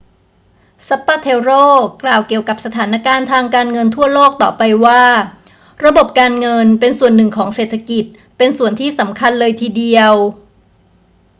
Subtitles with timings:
[0.87, 1.65] zapatero
[2.03, 5.03] กล่าวเกี่ยวกับสถานการณ์ทางการเงินทั่วโลกต่อไปว่า
[5.85, 8.05] ระบบการเงินเป็นส่วนหนึ่งของเศรษฐกิจ
[8.37, 10.13] เป็นส่วนที่สำคัญเลยทีเดียว